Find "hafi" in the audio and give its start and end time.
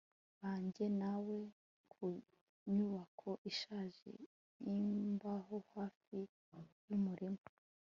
5.73-6.17